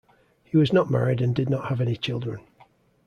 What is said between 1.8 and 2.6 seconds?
children.